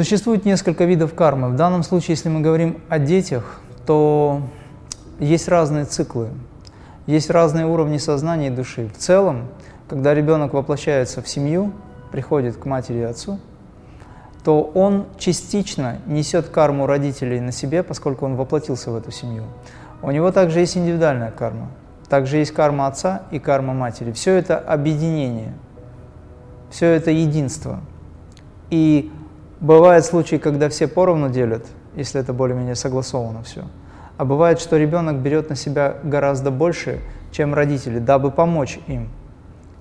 Существует 0.00 0.46
несколько 0.46 0.86
видов 0.86 1.12
кармы. 1.12 1.50
В 1.50 1.56
данном 1.56 1.82
случае, 1.82 2.14
если 2.14 2.30
мы 2.30 2.40
говорим 2.40 2.80
о 2.88 2.98
детях, 2.98 3.60
то 3.84 4.40
есть 5.18 5.46
разные 5.46 5.84
циклы, 5.84 6.28
есть 7.06 7.28
разные 7.28 7.66
уровни 7.66 7.98
сознания 7.98 8.46
и 8.46 8.50
души. 8.50 8.88
В 8.88 8.96
целом, 8.96 9.48
когда 9.90 10.14
ребенок 10.14 10.54
воплощается 10.54 11.20
в 11.20 11.28
семью, 11.28 11.74
приходит 12.12 12.56
к 12.56 12.64
матери 12.64 13.00
и 13.00 13.02
отцу, 13.02 13.38
то 14.42 14.62
он 14.62 15.04
частично 15.18 15.98
несет 16.06 16.48
карму 16.48 16.86
родителей 16.86 17.38
на 17.38 17.52
себе, 17.52 17.82
поскольку 17.82 18.24
он 18.24 18.36
воплотился 18.36 18.90
в 18.90 18.96
эту 18.96 19.10
семью. 19.10 19.44
У 20.00 20.10
него 20.10 20.32
также 20.32 20.60
есть 20.60 20.78
индивидуальная 20.78 21.30
карма. 21.30 21.68
Также 22.08 22.38
есть 22.38 22.52
карма 22.52 22.86
отца 22.86 23.24
и 23.32 23.38
карма 23.38 23.74
матери. 23.74 24.12
Все 24.12 24.32
это 24.32 24.56
объединение, 24.56 25.52
все 26.70 26.86
это 26.86 27.10
единство. 27.10 27.80
И 28.70 29.12
бывают 29.60 30.04
случаи, 30.04 30.36
когда 30.36 30.68
все 30.68 30.88
поровну 30.88 31.28
делят, 31.28 31.66
если 31.94 32.20
это 32.20 32.32
более-менее 32.32 32.74
согласовано 32.74 33.42
все. 33.42 33.64
А 34.16 34.24
бывает, 34.24 34.60
что 34.60 34.76
ребенок 34.76 35.16
берет 35.16 35.48
на 35.48 35.56
себя 35.56 35.96
гораздо 36.02 36.50
больше, 36.50 37.00
чем 37.32 37.54
родители, 37.54 37.98
дабы 37.98 38.30
помочь 38.30 38.78
им. 38.86 39.08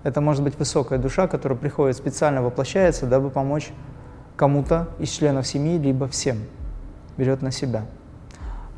Это 0.03 0.21
может 0.21 0.43
быть 0.43 0.57
высокая 0.57 0.97
душа, 0.97 1.27
которая 1.27 1.57
приходит 1.57 1.97
специально 1.97 2.41
воплощается, 2.41 3.05
дабы 3.05 3.29
помочь 3.29 3.71
кому-то 4.37 4.87
из 4.99 5.09
членов 5.09 5.45
семьи, 5.45 5.77
либо 5.77 6.07
всем. 6.07 6.37
Берет 7.17 7.41
на 7.41 7.51
себя. 7.51 7.83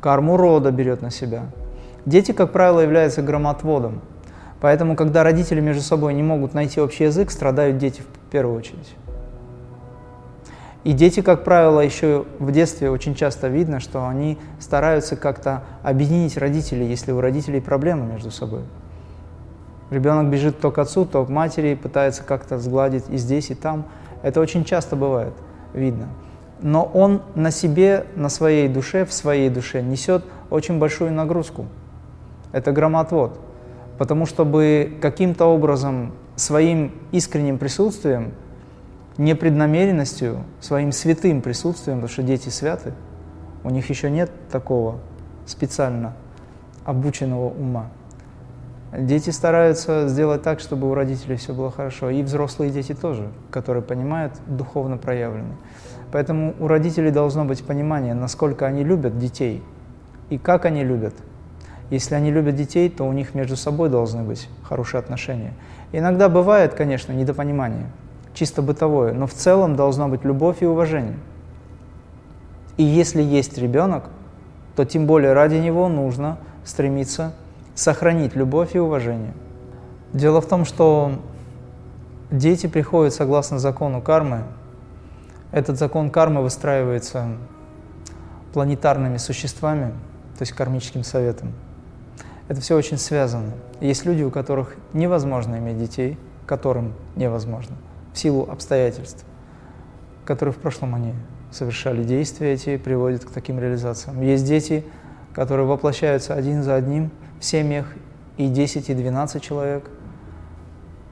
Карму 0.00 0.36
рода 0.36 0.72
берет 0.72 1.00
на 1.00 1.10
себя. 1.10 1.44
Дети, 2.06 2.32
как 2.32 2.50
правило, 2.50 2.80
являются 2.80 3.22
громотводом. 3.22 4.00
Поэтому, 4.60 4.96
когда 4.96 5.22
родители 5.22 5.60
между 5.60 5.82
собой 5.82 6.14
не 6.14 6.24
могут 6.24 6.54
найти 6.54 6.80
общий 6.80 7.04
язык, 7.04 7.30
страдают 7.30 7.78
дети 7.78 8.00
в 8.00 8.30
первую 8.30 8.58
очередь. 8.58 8.96
И 10.84 10.92
дети, 10.92 11.20
как 11.20 11.44
правило, 11.44 11.80
еще 11.80 12.24
в 12.40 12.50
детстве 12.50 12.90
очень 12.90 13.14
часто 13.14 13.46
видно, 13.48 13.78
что 13.78 14.06
они 14.08 14.38
стараются 14.58 15.14
как-то 15.14 15.62
объединить 15.82 16.36
родителей, 16.36 16.86
если 16.86 17.12
у 17.12 17.20
родителей 17.20 17.60
проблемы 17.60 18.04
между 18.06 18.32
собой. 18.32 18.62
Ребенок 19.90 20.28
бежит 20.28 20.58
то 20.58 20.70
к 20.72 20.78
отцу, 20.78 21.04
то 21.04 21.24
к 21.24 21.28
матери, 21.28 21.74
пытается 21.74 22.24
как-то 22.24 22.58
сгладить 22.58 23.04
и 23.10 23.16
здесь, 23.16 23.50
и 23.50 23.54
там. 23.54 23.84
Это 24.22 24.40
очень 24.40 24.64
часто 24.64 24.96
бывает, 24.96 25.34
видно. 25.72 26.08
Но 26.60 26.84
он 26.84 27.22
на 27.34 27.50
себе, 27.50 28.06
на 28.16 28.28
своей 28.28 28.68
душе, 28.68 29.04
в 29.04 29.12
своей 29.12 29.50
душе 29.50 29.82
несет 29.82 30.24
очень 30.50 30.78
большую 30.78 31.12
нагрузку. 31.12 31.66
Это 32.52 32.72
громотвод. 32.72 33.38
Потому 33.98 34.26
чтобы 34.26 34.98
каким-то 35.00 35.46
образом 35.46 36.12
своим 36.36 36.92
искренним 37.12 37.58
присутствием 37.58 38.32
непреднамеренностью, 39.18 40.44
своим 40.60 40.92
святым 40.92 41.42
присутствием, 41.42 41.98
потому 41.98 42.12
что 42.12 42.22
дети 42.22 42.48
святы, 42.48 42.92
у 43.64 43.70
них 43.70 43.88
еще 43.90 44.10
нет 44.10 44.30
такого 44.50 44.98
специально 45.46 46.14
обученного 46.84 47.48
ума. 47.48 47.90
Дети 48.96 49.30
стараются 49.30 50.08
сделать 50.08 50.42
так, 50.42 50.60
чтобы 50.60 50.90
у 50.90 50.94
родителей 50.94 51.36
все 51.36 51.54
было 51.54 51.70
хорошо. 51.70 52.10
И 52.10 52.22
взрослые 52.22 52.70
дети 52.70 52.92
тоже, 52.92 53.30
которые 53.50 53.82
понимают, 53.82 54.34
духовно 54.46 54.98
проявлены. 54.98 55.54
Поэтому 56.10 56.54
у 56.58 56.66
родителей 56.66 57.10
должно 57.10 57.46
быть 57.46 57.64
понимание, 57.64 58.12
насколько 58.12 58.66
они 58.66 58.84
любят 58.84 59.18
детей 59.18 59.62
и 60.28 60.36
как 60.36 60.66
они 60.66 60.84
любят. 60.84 61.14
Если 61.88 62.14
они 62.14 62.30
любят 62.30 62.54
детей, 62.54 62.90
то 62.90 63.04
у 63.04 63.12
них 63.12 63.34
между 63.34 63.56
собой 63.56 63.88
должны 63.88 64.22
быть 64.22 64.48
хорошие 64.62 64.98
отношения. 64.98 65.54
Иногда 65.92 66.28
бывает, 66.28 66.74
конечно, 66.74 67.12
недопонимание– 67.12 67.86
чисто 68.34 68.62
бытовое, 68.62 69.12
но 69.12 69.26
в 69.26 69.34
целом 69.34 69.76
должна 69.76 70.08
быть 70.08 70.24
любовь 70.24 70.62
и 70.62 70.66
уважение. 70.66 71.18
И 72.76 72.82
если 72.82 73.22
есть 73.22 73.58
ребенок, 73.58 74.04
то 74.76 74.84
тем 74.84 75.06
более 75.06 75.34
ради 75.34 75.56
него 75.56 75.88
нужно 75.88 76.38
стремиться 76.64 77.34
сохранить 77.74 78.34
любовь 78.34 78.74
и 78.74 78.78
уважение. 78.78 79.34
Дело 80.12 80.40
в 80.40 80.46
том, 80.46 80.64
что 80.64 81.12
дети 82.30 82.66
приходят 82.66 83.14
согласно 83.14 83.58
закону 83.58 84.00
кармы. 84.00 84.44
Этот 85.52 85.78
закон 85.78 86.10
кармы 86.10 86.42
выстраивается 86.42 87.28
планетарными 88.52 89.18
существами, 89.18 89.92
то 90.38 90.42
есть 90.42 90.52
кармическим 90.52 91.04
советом. 91.04 91.52
Это 92.48 92.60
все 92.60 92.76
очень 92.76 92.98
связано. 92.98 93.52
Есть 93.80 94.04
люди, 94.04 94.22
у 94.22 94.30
которых 94.30 94.76
невозможно 94.92 95.56
иметь 95.56 95.78
детей, 95.78 96.18
которым 96.46 96.94
невозможно– 97.16 97.76
в 98.12 98.18
силу 98.18 98.48
обстоятельств, 98.50 99.24
которые 100.24 100.52
в 100.52 100.58
прошлом 100.58 100.94
они 100.94 101.14
совершали 101.50 102.04
действия 102.04 102.52
эти, 102.52 102.76
приводят 102.76 103.24
к 103.24 103.30
таким 103.30 103.58
реализациям. 103.58 104.22
Есть 104.22 104.44
дети, 104.46 104.84
которые 105.34 105.66
воплощаются 105.66 106.34
один 106.34 106.62
за 106.62 106.74
одним 106.74 107.10
в 107.40 107.44
семьях, 107.44 107.86
и 108.36 108.48
10, 108.48 108.90
и 108.90 108.94
12 108.94 109.42
человек. 109.42 109.90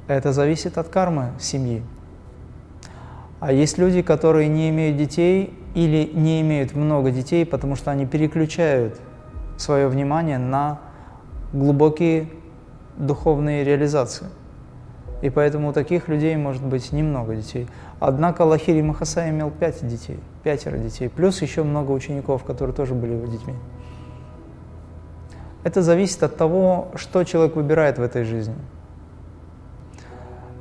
Это 0.08 0.32
зависит 0.32 0.78
от 0.78 0.88
кармы 0.88 1.32
семьи. 1.38 1.82
А 3.38 3.52
есть 3.52 3.78
люди, 3.78 4.02
которые 4.02 4.48
не 4.48 4.68
имеют 4.70 4.96
детей 4.96 5.54
или 5.74 6.10
не 6.12 6.40
имеют 6.40 6.74
много 6.74 7.10
детей, 7.10 7.46
потому 7.46 7.76
что 7.76 7.90
они 7.90 8.06
переключают 8.06 9.00
свое 9.56 9.88
внимание 9.88 10.38
на 10.38 10.80
глубокие 11.52 12.28
духовные 12.96 13.64
реализации. 13.64 14.26
И 15.22 15.28
поэтому 15.28 15.68
у 15.68 15.72
таких 15.72 16.08
людей 16.08 16.34
может 16.36 16.64
быть 16.64 16.92
немного 16.92 17.36
детей. 17.36 17.68
Однако 17.98 18.42
Лахири 18.42 18.80
Махасай 18.80 19.30
имел 19.30 19.50
пять 19.50 19.86
детей, 19.86 20.18
пятеро 20.42 20.78
детей, 20.78 21.08
плюс 21.08 21.42
еще 21.42 21.62
много 21.62 21.90
учеников, 21.92 22.44
которые 22.44 22.74
тоже 22.74 22.94
были 22.94 23.12
его 23.12 23.26
детьми. 23.26 23.54
Это 25.62 25.82
зависит 25.82 26.22
от 26.22 26.36
того, 26.36 26.88
что 26.94 27.22
человек 27.24 27.54
выбирает 27.54 27.98
в 27.98 28.02
этой 28.02 28.24
жизни. 28.24 28.54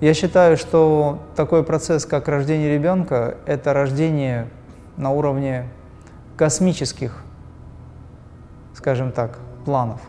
Я 0.01 0.13
считаю, 0.13 0.57
что 0.57 1.19
такой 1.35 1.63
процесс, 1.63 2.05
как 2.05 2.27
рождение 2.27 2.73
ребенка, 2.73 3.37
это 3.45 3.73
рождение 3.73 4.47
на 4.97 5.11
уровне 5.11 5.67
космических, 6.37 7.23
скажем 8.73 9.11
так, 9.11 9.39
планов. 9.65 10.01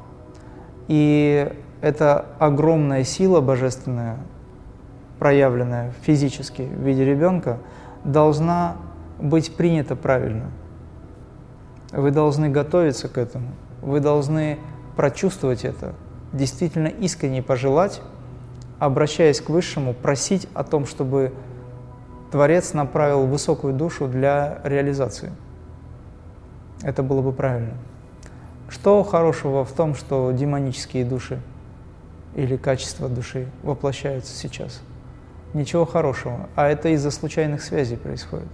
И 0.87 1.53
это 1.81 2.27
огромная 2.39 3.05
сила 3.05 3.41
божественная, 3.41 4.19
проявленная 5.21 5.93
физически 6.01 6.63
в 6.63 6.81
виде 6.83 7.05
ребенка, 7.05 7.59
должна 8.05 8.79
быть 9.21 9.55
принята 9.55 9.95
правильно. 9.95 10.51
Вы 11.93 12.11
должны 12.11 12.49
готовиться 12.49 13.09
к 13.09 13.19
этому, 13.19 13.49
вы 13.83 14.01
должны 14.01 14.59
прочувствовать 14.97 15.65
это, 15.65 15.95
действительно 16.33 16.89
искренне 16.89 17.43
пожелать, 17.43 18.01
обращаясь 18.79 19.43
к 19.43 19.51
Высшему, 19.51 19.93
просить 19.93 20.49
о 20.55 20.65
том, 20.65 20.87
чтобы 20.87 21.35
Творец 22.33 22.73
направил 22.73 23.27
высокую 23.27 23.75
душу 23.75 24.09
для 24.09 24.61
реализации. 24.65 25.33
Это 26.83 27.03
было 27.03 27.21
бы 27.21 27.33
правильно. 27.33 27.75
Что 28.71 29.03
хорошего 29.03 29.67
в 29.67 29.73
том, 29.73 29.95
что 29.95 30.31
демонические 30.31 31.05
души 31.05 31.41
или 32.35 32.57
качества 32.57 33.09
души 33.09 33.49
воплощаются 33.63 34.35
сейчас– 34.35 34.81
ничего 35.55 35.85
хорошего. 35.85 36.49
А 36.57 36.69
это 36.69 36.89
из-за 36.91 37.11
случайных 37.11 37.63
связей 37.63 37.97
происходит. 37.97 38.49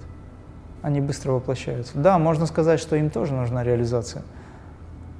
Они 0.82 1.00
быстро 1.00 1.32
воплощаются. 1.32 1.98
Да, 1.98 2.18
можно 2.18 2.46
сказать, 2.46 2.80
что 2.80 2.96
им 2.96 3.10
тоже 3.10 3.34
нужна 3.34 3.64
реализация. 3.64 4.22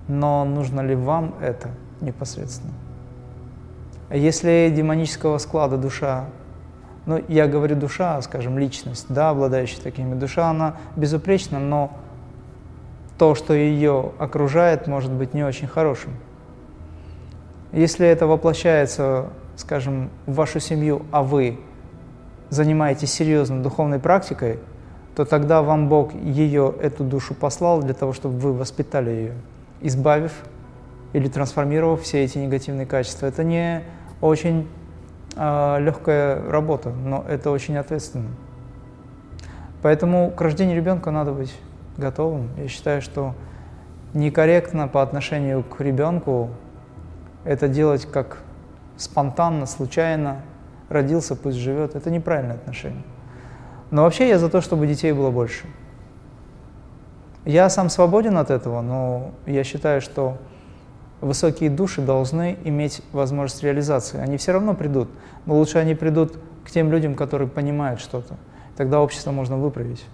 Но 0.09 0.45
нужно 0.45 0.81
ли 0.81 0.95
вам 0.95 1.35
это 1.41 1.71
непосредственно? 2.01 2.73
Если 4.11 4.73
демонического 4.75 5.39
склада 5.39 5.77
душа, 5.77 6.27
ну, 7.07 7.23
я 7.29 7.49
говорю 7.49 7.77
душа, 7.77 8.21
скажем, 8.23 8.59
личность, 8.59 9.07
да, 9.09 9.31
обладающая 9.31 9.83
такими, 9.83 10.15
душа, 10.15 10.51
она 10.51 10.77
безупречна, 10.95 11.59
но 11.59 11.93
то, 13.19 13.35
что 13.35 13.55
ее 13.55 14.13
окружает, 14.19 14.87
может 14.87 15.11
быть 15.11 15.35
не 15.35 15.43
очень 15.43 15.67
хорошим. 15.67 16.13
Если 17.73 18.07
это 18.07 18.27
воплощается, 18.27 19.27
скажем, 19.57 20.11
в 20.27 20.35
вашу 20.35 20.61
семью, 20.61 21.03
а 21.11 21.23
вы 21.23 21.59
занимаетесь 22.51 23.13
серьезно 23.13 23.63
духовной 23.63 23.99
практикой, 23.99 24.61
то 25.17 25.25
тогда 25.25 25.63
вам 25.63 25.89
Бог 25.89 26.15
ее, 26.15 26.75
эту 26.81 27.03
душу 27.03 27.35
послал 27.35 27.83
для 27.83 27.95
того, 27.95 28.13
чтобы 28.13 28.39
вы 28.39 28.53
воспитали 28.53 29.11
ее, 29.11 29.33
избавив 29.81 30.33
или 31.13 31.29
трансформировав 31.29 32.03
все 32.03 32.23
эти 32.23 32.39
негативные 32.39 32.87
качества. 32.87 33.27
Это 33.27 33.43
не 33.43 33.83
очень 34.21 34.69
э, 35.37 35.77
легкая 35.81 36.43
работа, 36.51 36.91
но 36.91 37.25
это 37.27 37.51
очень 37.51 37.79
ответственно. 37.79 38.29
Поэтому 39.83 40.31
к 40.31 40.41
рождению 40.41 40.77
ребенка 40.77 41.11
надо 41.11 41.33
быть 41.33 41.55
готовым. 41.97 42.51
Я 42.59 42.69
считаю, 42.69 43.01
что 43.01 43.35
некорректно 44.13 44.89
по 44.89 45.03
отношению 45.03 45.63
к 45.63 45.81
ребенку 45.81 46.51
это 47.45 47.69
делать 47.69 48.07
как 48.07 48.43
спонтанно, 48.97 49.67
случайно, 49.67 50.43
родился, 50.89 51.37
пусть 51.37 51.57
живет. 51.57 51.95
Это 51.95 52.11
неправильное 52.11 52.57
отношение. 52.57 53.03
Но 53.91 54.03
вообще 54.03 54.29
я 54.29 54.39
за 54.39 54.49
то, 54.49 54.61
чтобы 54.61 54.87
детей 54.87 55.13
было 55.13 55.31
больше. 55.31 55.67
Я 57.45 57.71
сам 57.71 57.91
свободен 57.91 58.37
от 58.39 58.51
этого, 58.51 58.81
но 58.81 59.31
я 59.47 59.63
считаю, 59.63 60.01
что 60.01 60.37
высокие 61.21 61.71
души 61.71 62.03
должны 62.03 62.59
иметь 62.65 63.03
возможность 63.13 63.63
реализации. 63.63 64.19
Они 64.19 64.37
все 64.37 64.53
равно 64.53 64.75
придут, 64.75 65.09
но 65.47 65.57
лучше 65.57 65.79
они 65.79 65.95
придут 65.95 66.39
к 66.65 66.71
тем 66.71 66.91
людям, 66.91 67.15
которые 67.15 67.49
понимают 67.49 68.01
что-то. 68.01 68.35
Тогда 68.77 69.01
общество 69.01 69.31
можно 69.31 69.57
выправить. 69.57 70.05